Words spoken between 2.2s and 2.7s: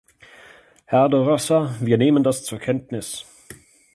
das zur